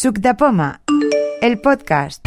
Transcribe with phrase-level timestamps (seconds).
[0.00, 0.20] Suc
[1.40, 2.24] el podcast.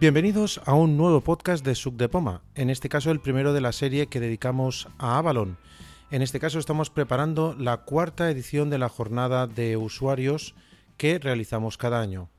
[0.00, 3.60] Bienvenidos a un nuevo podcast de Suc de Poma, en este caso el primero de
[3.60, 5.58] la serie que dedicamos a Avalon.
[6.10, 10.56] En este caso estamos preparando la cuarta edición de la jornada de usuarios
[10.96, 12.30] que realizamos cada año.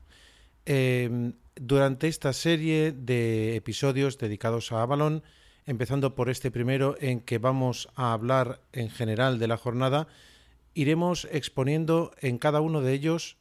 [0.66, 5.22] Em, durante esta serie de episodios dedicados a Avalon,
[5.66, 10.08] empezando por este primero en que vamos a hablar en general de la jornada,
[10.74, 13.36] iremos exponiendo en cada uno de ellos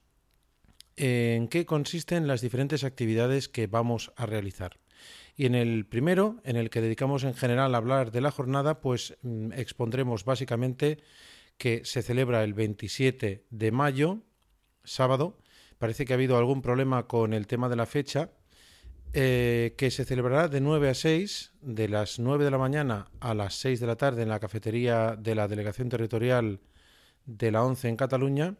[0.96, 4.80] en qué consisten las diferentes actividades que vamos a realizar.
[5.38, 8.82] Y en el primero, en el que dedicamos en general a hablar de la jornada,
[8.82, 11.00] pues mm, expondremos básicamente
[11.58, 14.20] que se celebra el 27 de mayo,
[14.84, 15.38] sábado,
[15.80, 18.30] parece que ha habido algún problema con el tema de la fecha,
[19.14, 23.34] eh, que se celebrará de 9 a 6, de las 9 de la mañana a
[23.34, 26.60] las 6 de la tarde en la cafetería de la Delegación Territorial
[27.26, 28.56] de la ONCE en Cataluña,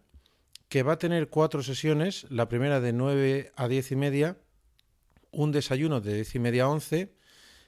[0.70, 4.38] que va a tener cuatro sesiones, la primera de 9 a 10 y media,
[5.32, 7.14] un desayuno de 10 y media a 11,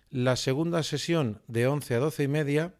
[0.09, 2.75] la segunda sesión de 11 a 12 y media,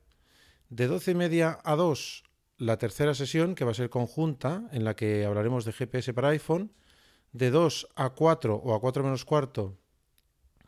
[0.70, 2.24] de 12 y media a 2
[2.62, 6.30] la tercera sesión, que va a ser conjunta, en la que hablaremos de GPS para
[6.30, 6.72] iPhone,
[7.32, 9.80] de 2 a 4 o a 4 menos cuarto,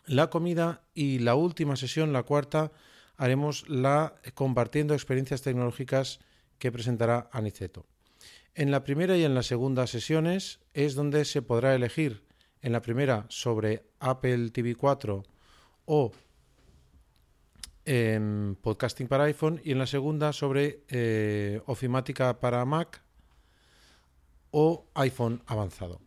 [0.08, 2.72] la comida y la última sesión, la cuarta,
[3.16, 6.20] haremos la compartiendo experiencias tecnológicas
[6.58, 7.86] que presentará Aniceto.
[8.56, 12.24] En la primera y en la segunda sesiones es donde se podrá elegir
[12.64, 15.24] en la primera sobre Apple TV 4
[15.86, 16.12] o
[17.86, 23.04] en podcasting para iPhone y en la segunda sobre eh, ofimática para Mac
[24.52, 26.00] o iPhone avanzado.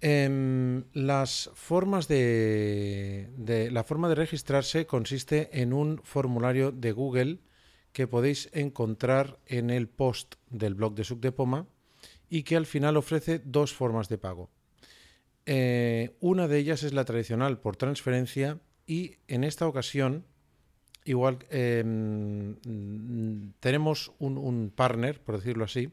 [0.00, 3.28] Em, las formas de,
[3.72, 7.38] la forma de registrarse consiste en un formulario de Google
[7.92, 11.66] que podéis encontrar en el post del blog de Suc de Poma
[12.28, 14.50] y que al final ofrece dos formas de pago.
[15.46, 20.26] Eh, una de ellas es la tradicional por transferencia y en esta ocasión
[21.06, 22.56] igual em,
[23.60, 25.90] tenemos un, partner, por decirlo así,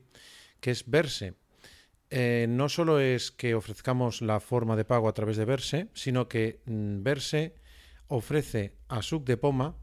[0.59, 1.35] que es Verse.
[2.09, 6.27] Eh, no solo es que ofrezcamos la forma de pago a través de Verse, sino
[6.27, 7.55] que mm, Verse
[8.07, 9.75] ofrece a Suc de Poma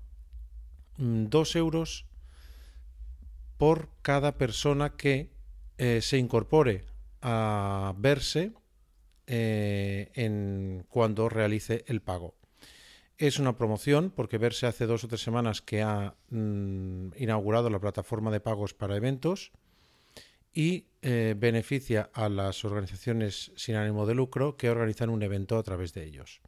[0.99, 2.07] mm, dos euros
[3.57, 5.33] por cada persona que
[5.79, 6.85] eh, se incorpore
[7.23, 8.53] a Verse
[9.27, 12.40] eh, cuando realice el pago.
[13.21, 17.79] Es una promoción porque Verse hace dos o tres semanas que ha mm, inaugurado la
[17.79, 19.53] plataforma de pagos para eventos
[20.55, 25.63] y eh, beneficia a las organizaciones sin ánimo de lucro que organizan un evento a
[25.63, 26.41] través de ellos.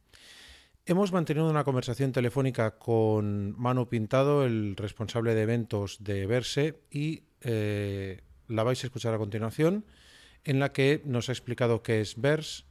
[0.87, 7.25] Hemos mantenido una conversación telefónica con Manu Pintado, el responsable de eventos de Verse, y
[7.41, 9.85] eh, la vais a escuchar a continuación,
[10.43, 12.63] en la que nos ha explicado qué es Verse,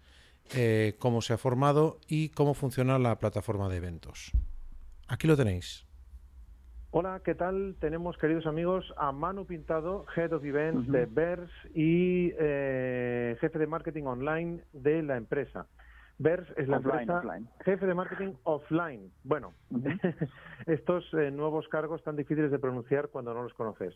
[0.54, 4.32] eh, cómo se ha formado y cómo funciona la plataforma de eventos.
[5.08, 5.86] Aquí lo tenéis.
[6.94, 7.76] Hola, ¿qué tal?
[7.80, 13.66] Tenemos, queridos amigos, a Manu Pintado, Head of Events de BERS y eh, jefe de
[13.66, 15.66] marketing online de la empresa.
[16.18, 17.22] BERS es la empresa
[17.64, 19.10] jefe de marketing offline.
[19.24, 19.54] Bueno,
[20.66, 23.94] estos eh, nuevos cargos tan difíciles de pronunciar cuando no los conoces.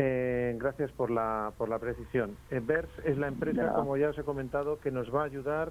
[0.00, 2.36] Eh, gracias por la, por la precisión.
[2.50, 5.70] Eh, BERS es la empresa, como ya os he comentado, que nos va a ayudar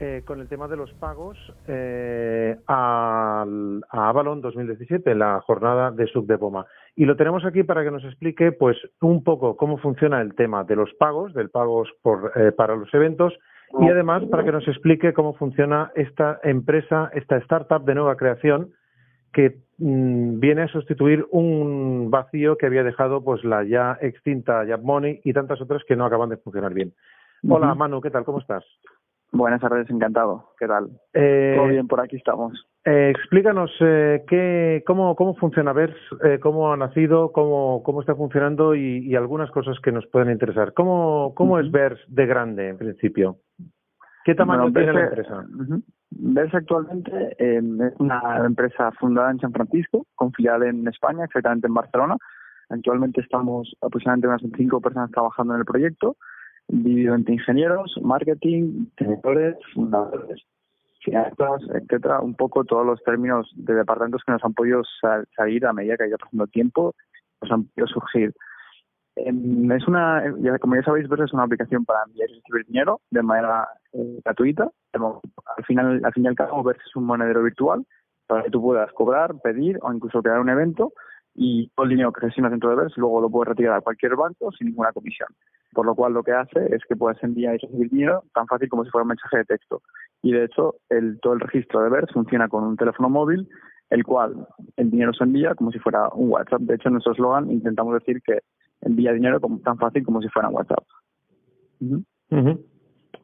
[0.00, 1.38] eh, con el tema de los pagos
[1.68, 3.46] eh, a,
[3.90, 6.66] a, Avalon 2017, la jornada de Sub de Poma.
[6.96, 10.64] Y lo tenemos aquí para que nos explique pues un poco cómo funciona el tema
[10.64, 13.34] de los pagos, del pagos por, eh, para los eventos
[13.80, 18.72] y además para que nos explique cómo funciona esta empresa, esta startup de nueva creación
[19.32, 25.20] que mm, viene a sustituir un vacío que había dejado pues la ya extinta Money
[25.24, 26.92] y tantas otras que no acaban de funcionar bien.
[27.48, 28.24] Hola Manu, ¿qué tal?
[28.24, 28.64] ¿Cómo estás?
[29.34, 30.52] Buenas tardes, encantado.
[30.58, 30.90] ¿Qué tal?
[31.12, 32.52] Eh, Todo bien, por aquí estamos.
[32.84, 38.14] Eh, explícanos eh, qué, cómo, cómo funciona VERS, eh, cómo ha nacido, cómo, cómo está
[38.14, 40.72] funcionando y, y algunas cosas que nos pueden interesar.
[40.72, 43.38] ¿Cómo, cómo es VERS de grande en principio?
[44.24, 45.44] ¿Qué tamaño tiene la empresa?
[46.16, 47.62] Verse actualmente es
[47.98, 52.16] una empresa fundada en San Francisco, con filial en España, exactamente en Barcelona.
[52.68, 56.16] Actualmente estamos aproximadamente unas cinco personas trabajando en el proyecto,
[56.68, 60.42] dividido entre ingenieros, marketing, directores, fundadores,
[61.00, 64.82] finanzas, etcétera, un poco todos los términos de departamentos que nos han podido
[65.36, 66.94] salir a medida que ha ido pasando tiempo,
[67.42, 68.34] nos han podido surgir.
[69.16, 70.22] Em, es una,
[70.60, 74.70] como ya sabéis, es una aplicación para enviar y recibir dinero de manera eh, gratuita.
[74.92, 77.84] Al final, al fin y al cabo, Verse es un monedero virtual
[78.26, 80.92] para que tú puedas cobrar, pedir o incluso crear un evento
[81.34, 84.14] y todo el dinero que gestionas dentro de BERS luego lo puedes retirar a cualquier
[84.14, 85.28] banco sin ninguna comisión.
[85.72, 88.68] Por lo cual lo que hace es que puedes enviar y recibir dinero tan fácil
[88.68, 89.82] como si fuera un mensaje de texto.
[90.22, 93.48] Y de hecho, el, todo el registro de BERS funciona con un teléfono móvil,
[93.90, 94.46] el cual
[94.76, 96.60] el dinero se envía como si fuera un WhatsApp.
[96.62, 98.38] De hecho, nuestro eslogan intentamos decir que
[98.84, 100.84] envía dinero como, tan fácil como si fuera un WhatsApp.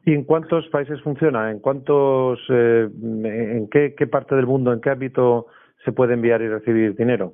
[0.05, 1.51] ¿Y en cuántos países funciona?
[1.51, 5.47] ¿En cuántos, eh, en qué, qué parte del mundo, en qué ámbito
[5.85, 7.33] se puede enviar y recibir dinero?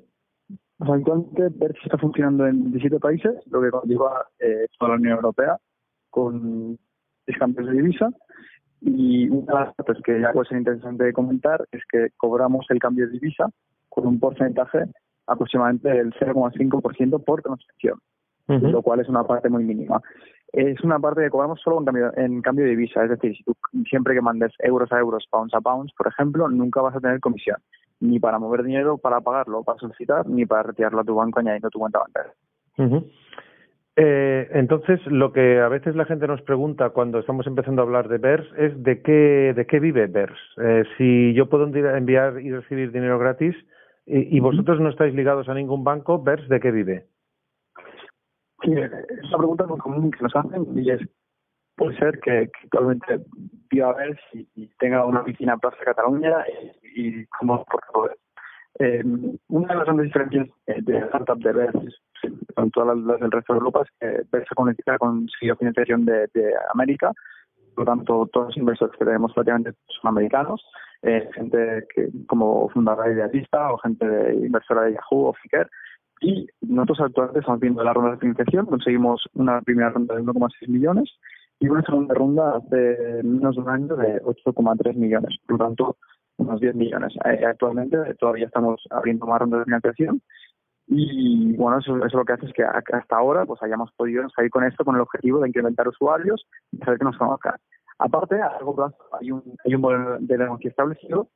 [0.80, 5.58] Actualmente BERS está funcionando en 17 países, lo que conlleva eh, toda la Unión Europea,
[6.10, 6.78] con
[7.40, 8.10] cambios de divisa.
[8.82, 12.80] Y una de las cosas que ya puede ser interesante comentar es que cobramos el
[12.80, 13.50] cambio de divisa
[13.90, 14.86] con un porcentaje
[15.26, 18.00] aproximadamente del 0,5% por transacción,
[18.48, 20.02] lo cual es una parte muy mínima.
[20.54, 23.44] Es una parte que cobramos solo en cambio, en cambio de divisa, es decir, si
[23.44, 23.54] tú
[23.90, 27.20] siempre que mandes euros a euros, pounds a pounds, por ejemplo, nunca vas a tener
[27.20, 27.58] comisión
[28.00, 31.70] ni para mover dinero para pagarlo, para solicitar, ni para retirarlo a tu banco añadiendo
[31.70, 32.34] tu cuenta bancaria.
[34.00, 38.08] eh, entonces, lo que a veces la gente nos pregunta cuando estamos empezando a hablar
[38.08, 40.38] de BERS es de qué, de qué vive BERS.
[40.62, 43.56] Eh, si yo puedo enviar y recibir dinero gratis
[44.06, 47.06] y, y vosotros no estáis ligados a ningún banco, ¿BERS de qué vive?
[48.68, 51.00] Sí, es una pregunta muy común que nos hacen y es
[51.78, 53.24] puede ser que, actualmente
[53.72, 54.46] viva a ver si,
[54.78, 56.44] tenga una oficina en Plaza Cataluña
[56.84, 58.18] y, como por
[58.80, 59.04] eh,
[59.48, 62.02] una de las grandes diferencias eh, de startup de BERS
[62.56, 66.28] con todas las, del resto de Europa es que BERS se conecta con financiación de,
[66.34, 67.14] de América.
[67.74, 69.72] Por lo tanto todos los inversores que tenemos prácticamente
[70.02, 70.62] son americanos
[71.04, 75.70] eh, gente que como fundadora idealista o gente de inversora de Yahoo o Flickr
[76.22, 80.68] y nosotros actualmente estamos viendo la ronda de financiación conseguimos una primera ronda de 1,6
[80.68, 81.12] millones
[81.60, 85.98] y una segunda ronda hace menos de un año de 8,3 millones, por lo tanto,
[86.38, 87.14] unos 10 millones.
[87.26, 90.22] Eh, actualmente todavía estamos abriendo más rondas de financiación
[90.88, 94.50] y bueno, eso, eso, lo que hace es que hasta ahora pues hayamos podido salir
[94.50, 97.56] con esto con el objetivo de incrementar usuarios y hacer que nos conozcan.
[98.00, 101.30] Aparte, a largo plazo hay un, hay un modelo de negocio establecido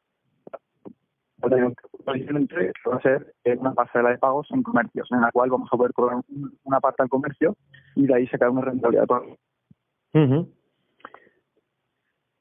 [1.41, 5.77] que va a ser una pasarela de pagos en comercios, en la cual vamos a
[5.77, 6.17] poder cobrar
[6.63, 7.55] una parte al comercio
[7.95, 9.07] y de ahí sacar una rentabilidad.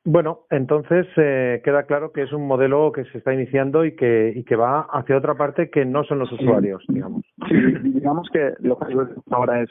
[0.04, 4.32] Bueno, entonces eh, queda claro que es un modelo que se está iniciando y que,
[4.34, 7.22] y que va hacia otra parte que no son los usuarios, digamos.
[7.48, 8.94] Sí, digamos que lo que
[9.30, 9.70] ahora es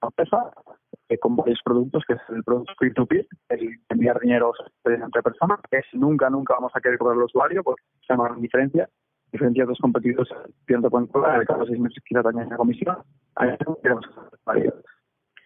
[0.00, 0.50] una empresa
[1.08, 4.52] eh, con varios productos, que es el producto peer-to-peer, el enviar dinero
[4.84, 8.28] entre personas, que es nunca, nunca vamos a querer cobrar al usuario porque es una
[8.28, 8.88] gran diferencia.
[9.30, 10.32] Diferencia de dos competidores,
[10.64, 12.96] pierdo con cobrar, cada seis meses quizá también la comisión.
[13.34, 14.06] Ahí queremos
[14.46, 14.74] varios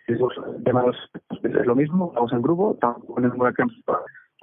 [0.07, 3.33] es lo mismo, vamos en grupo, tampoco en el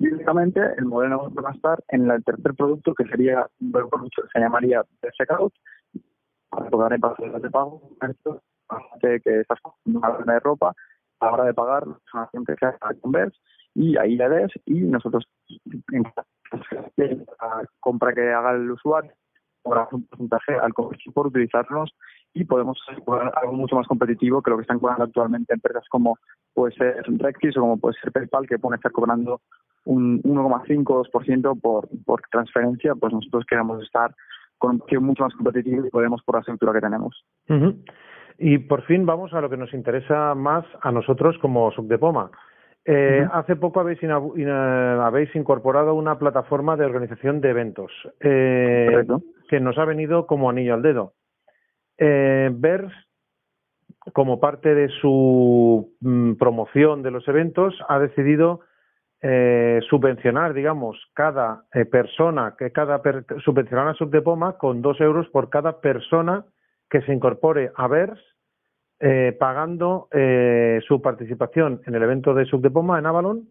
[0.01, 4.21] y únicamente el modelo va a estar en el tercer producto que sería un producto
[4.21, 5.53] que se llamaría de checkout
[6.49, 7.81] para poder pasar de pago
[9.01, 10.73] que estás con una de ropa
[11.19, 12.67] a la hora de pagar son siempre que
[13.01, 13.37] Converse
[13.75, 15.27] y ahí le des y nosotros
[15.91, 16.03] en
[17.79, 19.11] compra que haga el usuario
[19.61, 21.93] cobramos un porcentaje al comercio por utilizarlos
[22.33, 26.17] y podemos cobrar algo mucho más competitivo que lo que están cobrando actualmente empresas como
[26.53, 29.41] puede ser Rexis o como puede ser PayPal, que pueden estar cobrando
[29.85, 34.13] un 1,5-2% por, por transferencia, pues nosotros queremos estar
[34.57, 37.25] con un precio mucho más competitivo y podemos por la estructura que tenemos.
[38.39, 42.31] Y por fin vamos a lo que nos interesa más a nosotros como Subdepoma.
[42.85, 47.91] Eh, Hace poco habéis, habéis incorporado una plataforma de organización de eventos
[48.21, 49.05] eh,
[49.49, 51.13] que nos ha venido como anillo al dedo.
[51.97, 52.93] Eh, BERS,
[54.13, 58.61] como parte de su mm, promoción de los eventos, ha decidido
[59.21, 63.01] eh, subvencionar, digamos, cada eh, persona, que cada
[63.43, 66.45] subvencionar a Subdepoma con dos euros por cada persona
[66.89, 68.19] que se incorpore a BERS
[68.99, 73.47] eh, pagando eh, su participación en el evento de Subdepoma en Avalon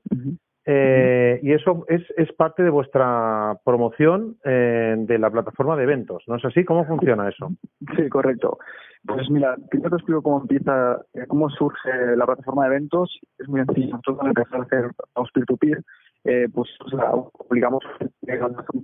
[0.71, 6.23] eh, y eso es, es parte de vuestra promoción eh, de la plataforma de eventos,
[6.27, 6.63] ¿no es así?
[6.63, 7.51] ¿Cómo funciona eso?
[7.97, 8.59] Sí, correcto.
[9.07, 13.19] Pues mira, primero te explico cómo empieza, eh, cómo surge la plataforma de eventos.
[13.39, 13.93] Es muy sencillo.
[13.93, 15.83] Nosotros cuando empezamos a hacer los peer-to-peer,
[16.25, 17.83] eh, pues o sea, obligamos
[18.75, 18.83] un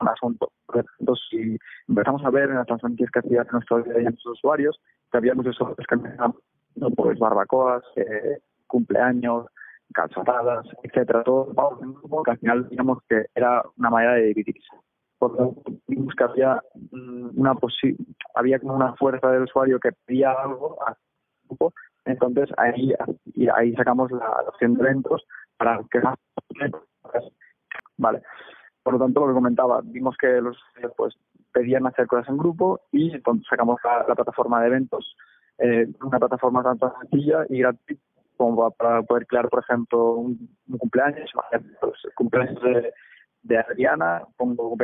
[0.00, 0.52] asunto.
[0.98, 1.58] Entonces, si
[1.88, 5.86] empezamos a ver en las transferencias que hacían nuestros, nuestros usuarios, que había muchos usuarios
[5.88, 5.96] que
[6.76, 9.46] no, pues barbacoas, eh, cumpleaños,
[9.92, 11.52] calzatadas, etcétera, todo
[12.24, 14.68] que al final digamos que era una manera de dividirse.
[15.18, 16.60] Por lo tanto, vimos que había
[16.90, 17.54] mm, una
[18.34, 20.96] había como una fuerza del usuario que pedía algo al
[21.46, 21.72] grupo,
[22.04, 22.92] entonces ahí
[23.54, 25.24] ahí sacamos la, opción de eventos
[25.56, 26.00] para que
[27.96, 28.22] vale
[28.84, 30.56] Por lo tanto, lo que comentaba, vimos que los
[30.96, 31.16] pues
[31.52, 35.16] pedían hacer cosas en grupo y entonces sacamos la, plataforma de eventos,
[35.58, 38.02] eh, una plataforma tanto sencilla y gratuita
[38.36, 40.48] como para poder crear, por ejemplo, un,
[40.78, 41.30] cumpleaños,
[41.80, 42.92] pues, cumpleaños de,
[43.42, 44.76] de Adriana, pongo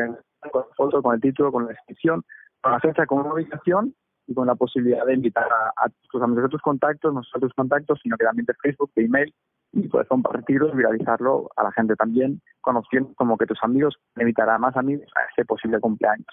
[1.02, 2.24] con el título, con la descripción,
[2.60, 3.94] con la fecha, con una ubicación
[4.30, 7.48] y con la posibilidad de invitar a, tus amigos, a tus contactos, no solo a
[7.48, 9.34] tus contactos, sino que también de Facebook, de email,
[9.72, 14.58] y puedes compartirlo viralizarlo a la gente también, conociendo como que tus amigos invitarán a
[14.58, 16.28] más amigos a ese posible cumpleaños.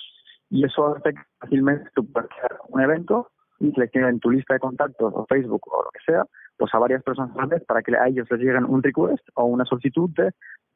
[0.51, 4.54] Y eso hace que fácilmente tú puedes crear un evento y seleccionar en tu lista
[4.54, 6.24] de contactos o Facebook o lo que sea,
[6.56, 9.46] pues a varias personas a vez para que a ellos les lleguen un request o
[9.46, 10.32] una solicitud de,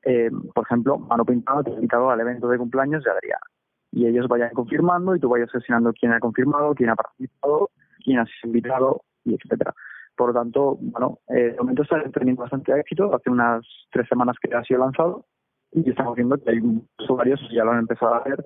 [0.06, 3.46] eh, por ejemplo, Mano Pintado te invitado al evento de cumpleaños de Adriana.
[3.91, 7.69] Y ellos vayan confirmando y tú vayas seleccionando quién ha confirmado, quién ha participado,
[8.03, 9.74] quién ha invitado y etcétera.
[10.15, 13.13] Por lo tanto, bueno, eh, de momento está teniendo bastante éxito.
[13.13, 15.25] Hace unas tres semanas que ha sido lanzado
[15.71, 16.60] y estamos viendo que hay
[17.00, 18.43] usuarios que ya lo han empezado a hacer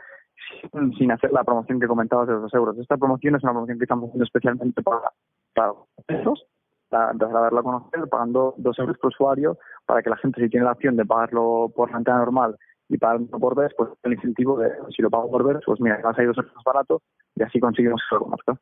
[0.97, 2.77] sin, hacer la promoción que comentabas de los dos euros.
[2.77, 5.11] Esta promoción es una promoción que estamos haciendo especialmente para,
[5.53, 5.73] para
[6.05, 6.45] pesos,
[6.89, 10.41] para empezar a darlo a conocer, pagando dos euros por usuario, para que la gente,
[10.41, 12.57] si tiene la opción de pagarlo por la antena normal
[12.89, 15.99] y pagarlo por ver, pues el incentivo de si lo pago por ver, pues mira,
[16.03, 17.01] va a salir dos euros más barato
[17.35, 18.55] y así conseguimos que lo conozca.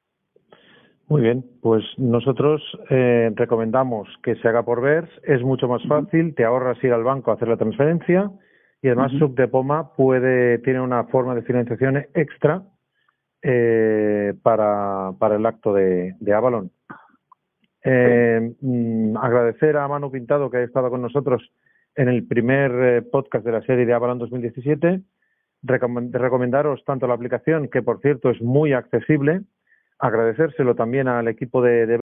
[1.08, 6.34] Muy bien, pues nosotros eh, recomendamos que se haga por ver, es mucho más fácil,
[6.34, 8.32] te ahorras ir al banco a hacer la transferencia
[8.82, 12.64] y además uh de Poma puede, tiene una forma de financiación extra
[13.42, 16.72] eh, para, para el acto de, de Avalon.
[17.84, 21.52] Eh, mm, agradecer a Manu Pintado que ha estado con nosotros
[21.96, 25.02] en el primer eh, podcast de la serie de Avalon 2017.
[25.64, 29.42] recomendaros tanto la aplicación, que por cierto es muy accesible,
[30.00, 32.00] agradecérselo también al equipo de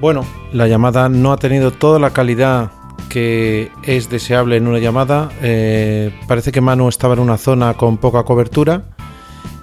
[0.00, 0.22] Bueno,
[0.54, 2.70] la llamada no ha tenido toda la calidad
[3.10, 5.28] que es deseable en una llamada.
[5.42, 8.84] Eh, parece que Manu estaba en una zona con poca cobertura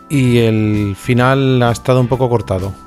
[0.10, 2.87] y el final ha estado un poco cortado.